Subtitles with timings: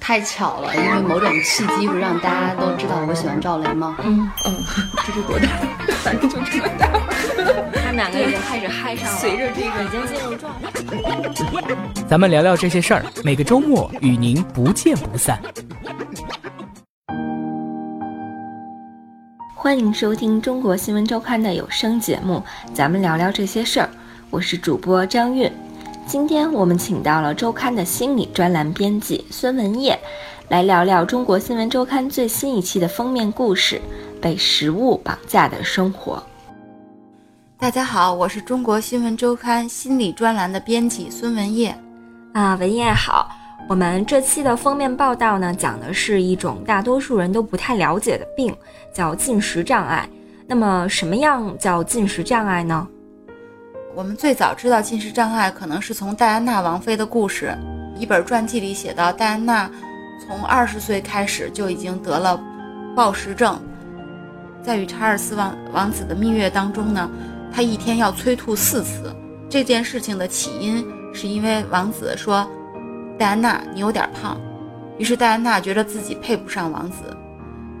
[0.00, 3.94] 太巧了，因为某种契机，不是让大家都知道我喜欢赵雷吗？
[4.02, 4.64] 嗯嗯，
[5.06, 5.48] 这是多大？
[6.02, 6.88] 反正就这么大。
[7.74, 10.70] 他们两个已经开始嗨上了，随着这个已经进入状态。
[12.08, 15.38] 咱们聊聊这些事儿，每个周末与您不见不散。
[19.54, 22.42] 欢迎收听中国新闻周刊的有声节目，
[22.72, 23.90] 咱们聊聊这些事儿。
[24.30, 25.52] 我是主播张韵。
[26.08, 29.94] 今天我们请到了周刊的心理专栏编辑孙文烨，
[30.48, 33.78] 来聊聊中国新闻周刊最新一期的封面故事——
[34.18, 36.22] 被食物绑架的生活。
[37.58, 41.78] 大家好，我是中国新闻周刊心理专栏的编辑孙文烨。
[42.32, 43.30] 啊，文烨好。
[43.68, 48.56] 我们这期的封面报道呢，讲的是一种大多数人都不太了解的病，
[48.94, 50.08] 叫进食障碍。
[50.46, 52.88] 那么，什么样叫进食障碍呢？
[53.94, 57.56] 我们最早知道进食障碍，可能是从戴安娜王妃的故事。
[57.96, 59.68] 一本传记里写到，戴安娜
[60.24, 62.40] 从二十岁开始就已经得了
[62.94, 63.60] 暴食症，
[64.62, 67.10] 在与查尔斯王王子的蜜月当中呢，
[67.52, 69.14] 她一天要催吐四次。
[69.48, 72.46] 这件事情的起因是因为王子说
[73.18, 74.38] ：“戴安娜，你有点胖。”
[74.98, 77.16] 于是戴安娜觉得自己配不上王子。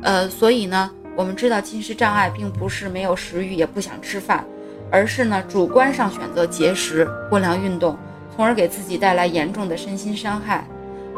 [0.02, 4.44] 呃，所以呢，我们知道进食障碍并不是没有食欲，也不想吃饭。
[4.90, 7.96] 而是呢，主观上选择节食、过量运动，
[8.34, 10.66] 从而给自己带来严重的身心伤害。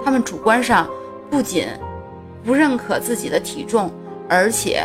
[0.04, 0.88] 他们主观上
[1.30, 1.68] 不仅
[2.44, 3.92] 不认可自己的体重，
[4.28, 4.84] 而且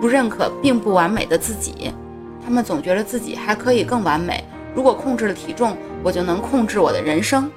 [0.00, 1.92] 不认可并不完美的自己。
[2.44, 4.44] 他们总觉得自己还可以更完美。
[4.74, 7.50] 如果控制了体重，我就能控制我的人生。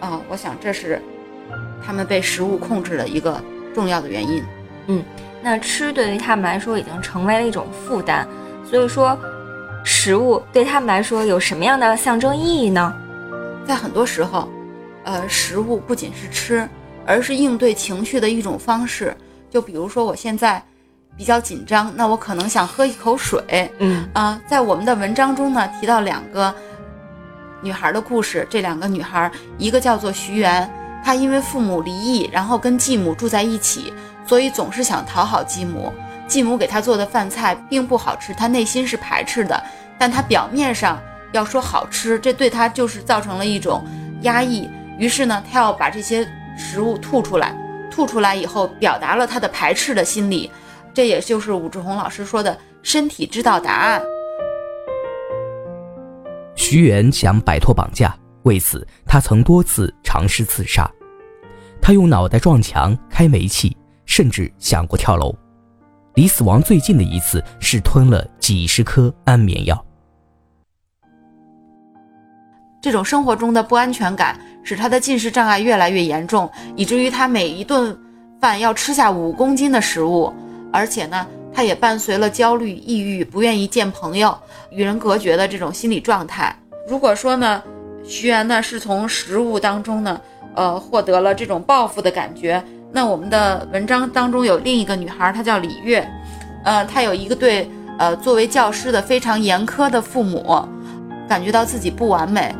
[0.00, 1.02] 啊，我想这是
[1.84, 3.40] 他们被食物控制的一个
[3.74, 4.42] 重要的原因。
[4.86, 5.04] 嗯，
[5.42, 8.26] 那吃对于他们来说已经成为了一种负担，
[8.64, 9.18] 所以说。
[9.88, 12.94] 食物对他们来说有什么样的象征意义呢？
[13.66, 14.46] 在很多时候，
[15.02, 16.68] 呃，食物不仅是吃，
[17.06, 19.16] 而是应对情绪的一种方式。
[19.48, 20.62] 就比如说，我现在
[21.16, 23.72] 比较紧张，那我可能想喝一口水。
[23.78, 26.54] 嗯啊，在我们的文章中呢，提到两个
[27.62, 28.46] 女孩的故事。
[28.50, 30.70] 这两个女孩，一个叫做徐媛，
[31.02, 33.90] 她因为父母离异，然后跟继母住在一起，
[34.26, 35.90] 所以总是想讨好继母。
[36.28, 39.60] 继母给他做的饭菜并不好吃，他内心是排斥的。
[39.98, 41.02] 但他表面上
[41.32, 43.84] 要说好吃，这对他就是造成了一种
[44.20, 44.70] 压抑。
[44.98, 47.56] 于是呢，他要把这些食物吐出来，
[47.90, 50.50] 吐出来以后，表达了他的排斥的心理。
[50.94, 54.02] 这也就是武志红老师说的“身体知道答案”。
[56.54, 60.88] 徐元想摆脱绑架，为此他曾多次尝试自杀。
[61.80, 65.34] 他用脑袋撞墙、开煤气，甚至想过跳楼。
[66.18, 69.86] 离死亡最近的一次是吞了几十颗安眠药。
[72.82, 77.96] 这种生活中的不安全感使他的进食障碍越来越严重，以至于他每一顿
[78.40, 80.32] 饭要吃下五公斤的食物，
[80.72, 81.24] 而且呢，
[81.54, 84.36] 他也伴随了焦虑、抑郁、不愿意见朋友、
[84.72, 86.52] 与人隔绝的这种心理状态。
[86.88, 87.62] 如果说呢，
[88.04, 90.20] 徐媛呢是从食物当中呢，
[90.56, 92.60] 呃，获得了这种报复的感觉，
[92.92, 96.08] 那我们的文章当中有另一个女孩，她叫李月，
[96.64, 100.64] 呃，她有一个对呃作为教师的非常严苛的父母，
[101.28, 102.54] 感觉到自己不完美。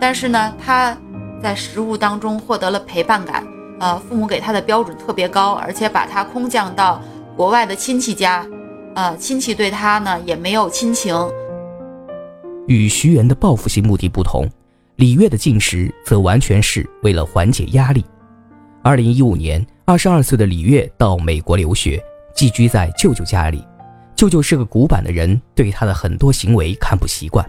[0.00, 0.96] 但是呢，她
[1.42, 3.46] 在食物当中获得了陪伴感，
[3.78, 7.02] 呃，父母给她的标准特别高，而且把她空降到
[7.36, 8.46] 国外的亲戚家，
[8.94, 11.14] 呃，亲戚对她呢也没有亲情。
[12.66, 14.48] 与徐媛的报复性目的不同，
[14.96, 18.04] 李月的进食则完全是为了缓解压力。
[18.82, 22.02] 二零一五年，二十二岁的李月到美国留学，
[22.34, 23.62] 寄居在舅舅家里。
[24.14, 27.44] 舅舅是个古板的人，对他的很多行为看不习惯。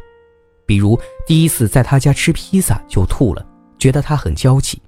[0.66, 3.46] 比如第一次在他家吃披萨就吐了，
[3.78, 4.82] 觉得他很娇气。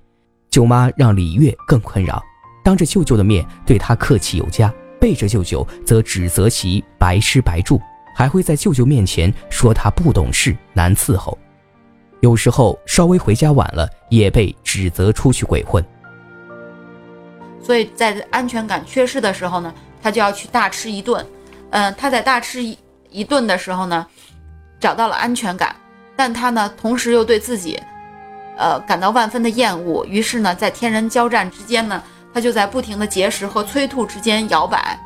[0.49, 2.21] 舅妈让李月更困扰，
[2.63, 7.79] 当着舅舅的面对他客气有加，背着舅舅则指责其白吃白住，
[8.15, 11.37] 还会在舅舅面前说他不懂事、难伺候。
[12.19, 15.83] 有时候稍微回家晚了，也被指责出去鬼混。
[17.63, 21.25] 所以在安全感缺失的时候呢，他就要去大吃一顿。
[21.71, 22.77] 嗯，他在大吃一
[23.09, 24.05] 一顿的时候呢。
[24.81, 25.75] 找到了安全感，
[26.15, 27.79] 但他呢，同时又对自己，
[28.57, 30.03] 呃，感到万分的厌恶。
[30.07, 32.01] 于是呢，在天人交战之间呢，
[32.33, 34.99] 他就在不停的节食和催吐之间摇摆。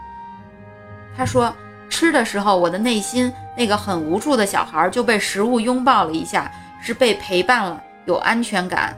[1.17, 1.53] 他说
[1.91, 6.49] ：“吃的时候，我的内心那个很无助的小孩就被食物拥抱了一下，
[6.81, 8.95] 是被陪伴了，有安全感。”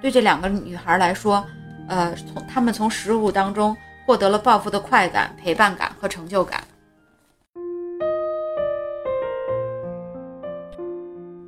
[0.00, 1.44] 对这两个女孩来说，
[1.90, 3.76] 呃，从他们从食物当中
[4.06, 6.62] 获得了报复的快感、陪伴感和成就感。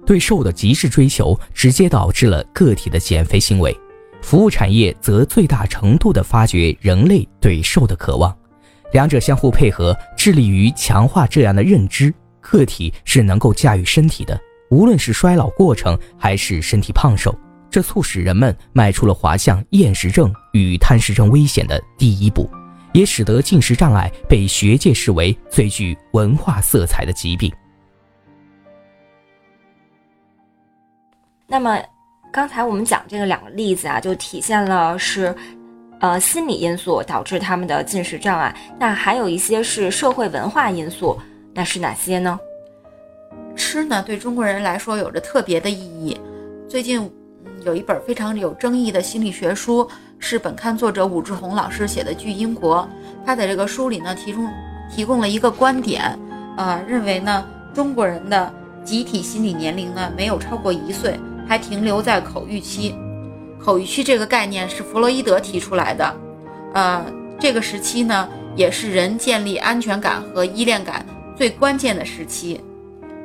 [0.04, 3.74] 对瘦的极致追求直接导致了个体的减肥行为，
[4.20, 8.36] 服务产业则最大程度地发掘人类对瘦的渴望，
[8.90, 14.38] 两者相互配合，致力于强化这样的认知：个体是能够驾驭身体的，
[14.70, 17.32] 无论是衰老过程还是身体胖瘦。
[17.72, 22.46] 这促使人们迈出了滑向厌食症与贪食症危险的第一步，
[22.92, 27.50] 也使得进食障碍被学界视为最具文化色彩的疾病。
[31.46, 31.82] 那么，
[32.30, 35.34] 刚才我们讲这个两个例子啊，就体现了是，
[36.00, 38.54] 呃，心理因素导致他们的进食障碍。
[38.78, 41.18] 那还有一些是社会文化因素，
[41.54, 42.38] 那是哪些呢？
[43.56, 46.20] 吃呢，对中国人来说有着特别的意义。
[46.68, 47.10] 最近，
[47.64, 49.88] 有一本非常有争议的心理学书，
[50.18, 52.78] 是本刊作者武志红老师写的《巨婴国》。
[53.24, 54.46] 他在这个书里呢，提出
[54.94, 56.18] 提供了一个观点，
[56.56, 58.52] 呃，认为呢，中国人的
[58.84, 61.18] 集体心理年龄呢，没有超过一岁。
[61.44, 62.94] 还停留在口欲期，
[63.58, 66.16] 口欲期这个概念是弗洛伊德提出来的，
[66.72, 67.04] 呃，
[67.38, 71.04] 这个时期呢，也是人建立安全感和依恋感
[71.36, 72.60] 最关键的时期。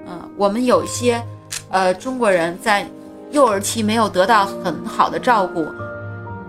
[0.07, 1.23] 嗯，我们有一些，
[1.69, 2.85] 呃，中国人在
[3.31, 5.65] 幼儿期没有得到很好的照顾，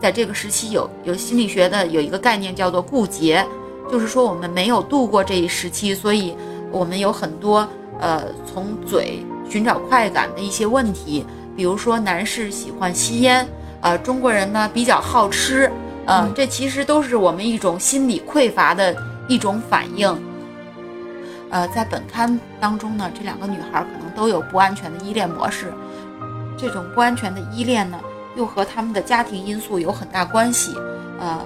[0.01, 3.45] 在这个时期有有心理学的有一个概念叫做固结，
[3.91, 6.37] 就是说我们没有度过这一时期，所以
[6.71, 7.69] 我们有很多
[8.01, 11.27] 呃从嘴寻找快感的一些问题。
[11.57, 13.45] 比如说，男士喜欢吸烟，
[13.81, 15.69] 呃，中国人呢比较好吃，
[16.07, 18.95] 呃，这其实都是我们一种心理匮乏的
[19.27, 20.17] 一种反应。
[21.51, 25.73] 呃，在本刊当中呢，这两个女孩可能都有不安全的依恋模式，
[26.59, 27.99] 这种不安全的依恋呢，
[28.37, 30.75] 又和他们的家庭因素有很大关系。
[31.21, 31.41] 呃，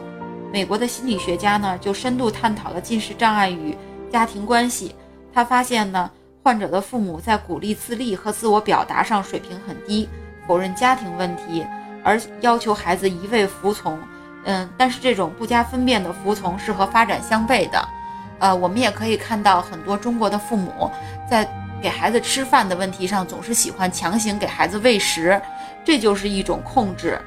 [0.53, 3.77] 美国的心理学家呢，就深度探讨了进食障碍与
[4.11, 4.95] 家庭关系，
[5.33, 6.11] 他发现呢。
[6.45, 10.09] 患者的父母在鼓励自立和自我表达上水平很低，
[10.45, 11.65] 否认家庭问题，
[12.03, 13.97] 而要求孩子一味服从。
[14.43, 17.89] 嗯，但是这种不加分辨的服从是和发展相悖的。
[18.41, 20.91] 呃，我们也可以看到很多中国的父母
[21.31, 21.49] 在
[21.83, 25.39] 给孩子吃饭的问题上总是喜欢强行给孩子喂食，
[25.85, 27.21] 这就是一种控制。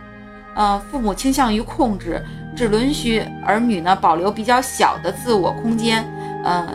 [0.55, 2.23] 呃，父母倾向于控制，
[2.55, 6.03] 只允许儿女呢保留比较小的自我空间。
[6.43, 6.67] 呃，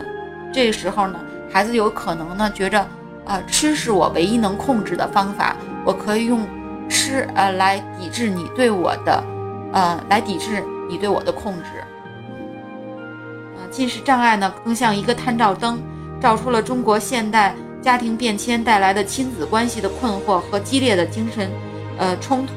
[0.53, 1.19] 这时候呢。
[1.53, 2.79] 孩子有可能呢，觉着，
[3.25, 6.47] 啊，吃是我唯一能控制的方法，我可以用
[6.87, 9.21] 吃，呃，来抵制你对我的，
[9.73, 11.79] 呃，来抵制你对我的控制。
[13.57, 15.77] 啊，近视障碍呢，更像一个探照灯，
[16.21, 21.49] 照出了中国现代家庭变迁带来的亲子关系的困惑和激烈的精神，
[21.97, 22.53] 呃，冲突。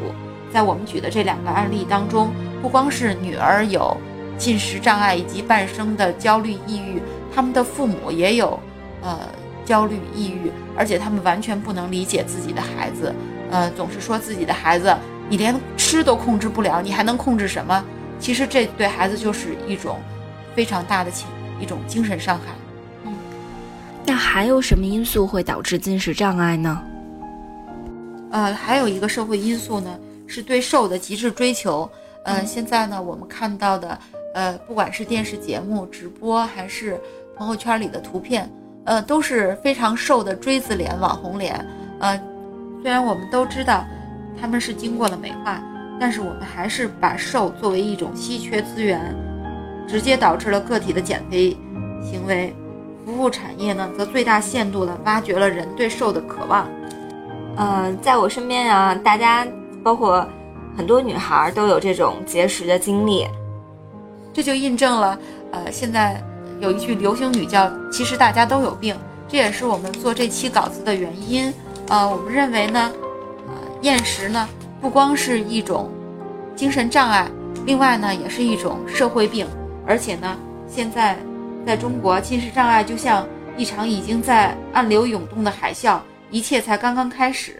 [0.52, 2.30] 在我们举的这两个案例当中，
[2.62, 3.96] 不光是女儿有
[4.38, 7.02] 进食障碍以及半生的焦虑抑郁，
[7.34, 8.58] 他们的父母也有。
[9.02, 9.18] 呃，
[9.66, 13.14] 焦虑、抑郁，而且他们完全不能理解自己的孩子，
[13.50, 14.94] 呃，总是说自己的孩子，
[15.28, 17.84] 你连吃都控制不了，你还能控制什么？
[18.18, 20.00] 其实这对孩子就是一种
[20.54, 21.26] 非常大的情，
[21.60, 22.54] 一种精神伤害。
[24.04, 26.82] 嗯，那还有什么因素会导致进食障碍呢？
[28.30, 31.88] 呃，还有一个社会因素呢，是对瘦的极致追求。
[32.24, 33.98] 呃，现在呢，我们看到的，
[34.34, 37.00] 呃，不管是电视节目直播，还是
[37.36, 38.50] 朋友圈里的图片。
[38.84, 41.64] 呃，都是非常瘦的锥子脸、网红脸。
[42.00, 42.20] 呃，
[42.82, 43.84] 虽然我们都知道
[44.38, 45.62] 他们是经过了美化，
[45.98, 49.14] 但是我们还是把瘦作为一种稀缺资源，
[49.88, 51.56] 直接导致了个体的减肥
[52.02, 52.54] 行为。
[53.04, 56.66] 服务产业呢，则最大限度地挖掘了人对瘦的渴望。
[57.56, 59.46] 呃，在我身边啊，大家
[59.82, 60.26] 包括
[60.76, 63.26] 很多女孩都有这种节食的经历，
[64.32, 65.18] 这就印证了
[65.52, 66.22] 呃现在。
[66.60, 68.96] 有一句流行语叫“其实大家都有病”，
[69.28, 71.52] 这也是我们做这期稿子的原因。
[71.88, 72.92] 呃，我们认为呢，
[73.48, 74.48] 呃，厌食呢
[74.80, 75.90] 不光是一种
[76.54, 77.26] 精神障碍，
[77.66, 79.46] 另外呢也是一种社会病。
[79.84, 80.36] 而且呢，
[80.68, 81.18] 现在
[81.66, 87.58] 在中国，近视障碍就像一场已经在暗流涌动的海啸，一切才刚刚开始。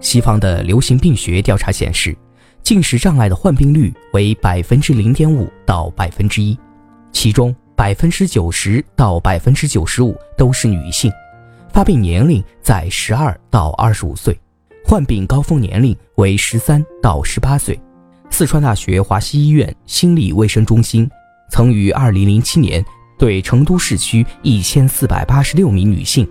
[0.00, 2.16] 西方的流行病学调查显示。
[2.62, 6.56] 进食障碍的患病率为百分之零点五到百分之一，
[7.10, 11.10] 其中百分之九十到百分之九十五都是女性，
[11.72, 14.38] 发病年龄在十二到二十五岁，
[14.84, 17.80] 患病高峰年龄为十三到十八岁。
[18.30, 21.08] 四川大学华西医院心理卫生中心
[21.50, 22.82] 曾于二零零七年
[23.18, 26.26] 对成都市区一千四百八十六名女性、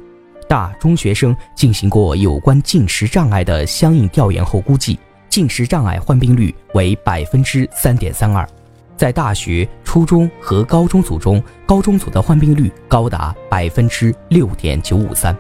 [0.47, 4.97] 大中学生进行过有关进食障碍的相应调研后估计。
[5.29, 8.49] 进食障碍患病率为百分之三点三二，
[8.97, 15.37] 在大学、初中和高中组中，高中组的患病率高达百分之六点九五三。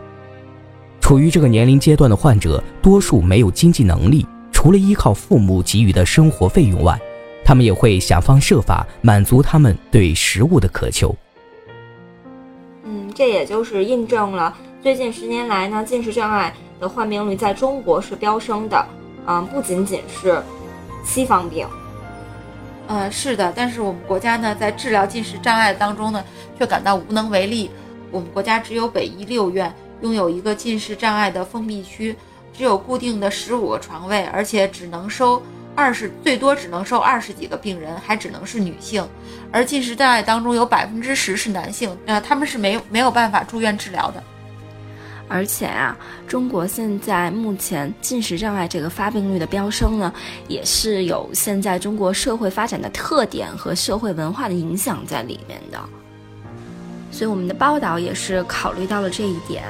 [1.01, 4.23] 处于这个年龄阶段的患者，多数没有经济能力，
[4.61, 6.99] 除了依靠父母给予的生活费用外，
[7.45, 11.15] 他们也会想方设法满足他们对食物的渴求。
[12.83, 18.85] 嗯，这也就是印证了最近十年来呢，近视障碍的患病率在中国是飙升的。
[19.27, 20.43] 嗯，不仅仅是
[21.05, 21.65] 西方病。
[22.87, 26.21] 呃，是的，但是我们国家呢，在治疗近视障碍当中呢，
[26.57, 27.71] 却感到无能为力。
[28.11, 32.13] 我们国家只有北医六院拥有一个近视障碍的封闭区，
[32.59, 35.41] 只有固定的十五个床位，而且只能收
[35.77, 39.01] 二十，最多只能收二十几个病人，还只能是女性。
[39.49, 44.21] 而近视障碍当中有百分之十是男性，呃，他们是没有没有办法住院治疗的。
[45.29, 45.97] 而且啊，
[46.27, 50.13] 中国现在目前近视障碍这个发病率的飙升呢，
[50.49, 55.79] 也是有现在中国社会发展的特点和社会文化的影响在里面的。
[57.09, 59.63] 所以我们的报道也是考虑到了这一点。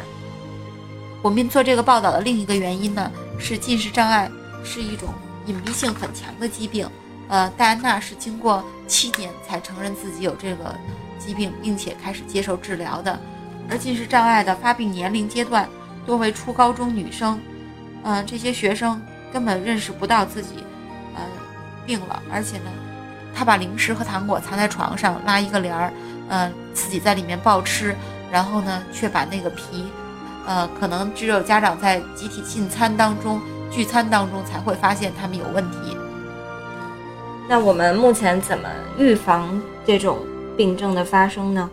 [1.21, 4.29] 我们做这个报道的另一个原因呢，是近视障碍
[4.63, 5.09] 是一种
[5.45, 6.89] 隐蔽性很强的疾病。
[7.27, 10.73] 呃，戴安娜是经过七年才承认自己有这个
[11.19, 13.19] 疾病，并且开始接受治疗的。
[13.69, 15.69] 而近视障碍的发病年龄阶段
[16.05, 17.39] 多为初高中女生，
[18.03, 18.99] 嗯，这些学生
[19.31, 20.63] 根本认识不到自己，
[21.15, 21.21] 呃，
[21.85, 22.71] 病了，而且呢，
[23.35, 25.93] 他把零食和糖果藏在床上，拉一个帘儿，
[26.29, 27.95] 嗯，自己在里面暴吃，
[28.31, 29.91] 然后呢，却把那个皮，
[30.49, 33.39] 呃，可能只有家长在集体进餐当中、
[33.69, 35.95] 聚餐当中才会发现他们有问题。
[37.47, 40.17] 那我们目前怎么预防这种
[40.57, 41.69] 病症的发生呢？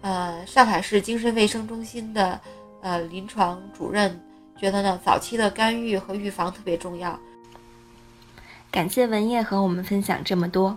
[0.00, 2.40] 呃，上海市精神卫生中心的
[2.80, 4.18] 呃临床主任
[4.58, 7.20] 觉得呢，早期的干预和预防特别重要。
[8.70, 10.74] 感谢文叶和我们分享这么多。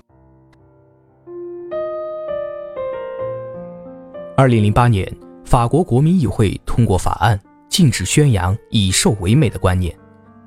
[4.36, 5.10] 二零零八年，
[5.54, 9.96] 法国国民议会通过法案，禁止宣扬以瘦为美的观念。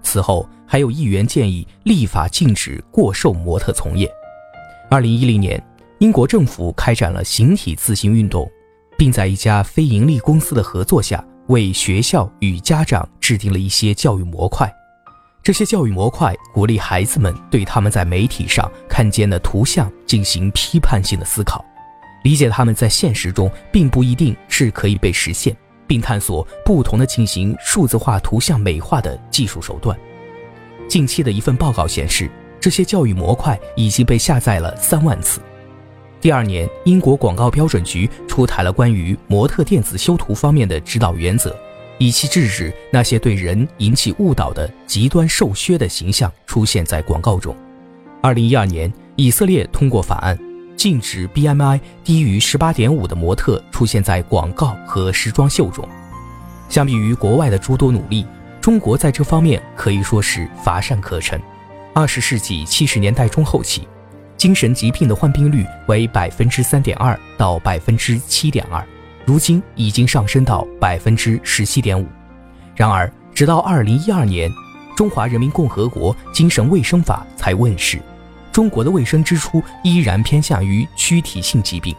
[0.02, 4.10] 此后，还有议员建议立法禁止过瘦模特从业。
[4.90, 5.64] 二零一零年，
[6.00, 8.50] 英国政府开展了形体自信运动。
[8.98, 14.68] 并在一家非盈利公司的合作下，为学校与家长制定了一些教育模块。
[15.40, 21.64] 这些教育模块鼓励孩子们对他们在媒体上看见的图像进行批判性的思考，
[22.22, 25.56] 理解他们在现实中并不一定是可以被实现，
[25.86, 29.96] 并探索不同的进行数字化图像美化的技术手段。
[30.88, 32.30] 近期的一份报告显示，
[32.60, 35.40] 这些教育模块已经被下载了三万次。
[36.20, 41.54] 第二年，英国广告标准局出台了关于模特电子修图方面的指导原则，
[41.98, 47.54] 以期制止那些对人引起误导的极端瘦削的形象出现在广告中。
[48.22, 50.36] 二零一二年，以色列通过法案，
[50.76, 55.88] 禁止 BMI 低于十八点五的模特出现在广告和时装秀中。
[56.68, 58.26] 相比于国外的诸多努力，
[58.60, 61.40] 中国在这方面可以说是乏善可陈。
[61.94, 63.88] 二十世纪七十年代中后期。
[64.36, 68.86] 精神疾病的患病率为百分之三点二到百分之七点二，
[69.24, 72.06] 如今已经上升到百分之十七点五。
[72.74, 74.50] 然而，直到二零一二年，
[74.94, 77.98] 《中华人民共和国精神卫生法》才问世，
[78.56, 81.94] 中国的卫生支出依然偏向于躯体性疾病，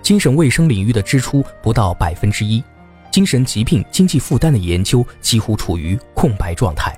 [0.00, 2.64] 精神卫生领域的支出不到百分之一，
[3.12, 6.96] 精神疾病经济负担的研究几乎处于空白状态。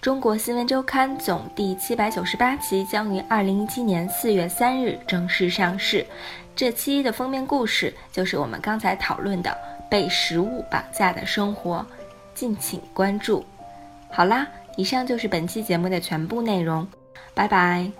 [0.00, 6.06] 中国新闻周刊总第七百九十八期将于二零一七年四月三日正式上市。
[6.56, 9.54] 这期的封面故事就是我们刚才讨论的
[9.90, 11.84] 被食物绑架的生活，
[12.34, 13.44] 敬请关注。
[14.10, 16.88] 好啦，以上就是本期节目的全部内容，
[17.34, 17.90] 拜拜。